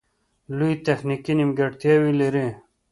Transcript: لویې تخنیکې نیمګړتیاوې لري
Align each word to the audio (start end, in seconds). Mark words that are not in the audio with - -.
لویې 0.57 0.81
تخنیکې 0.85 1.33
نیمګړتیاوې 1.39 2.11
لري 2.21 2.47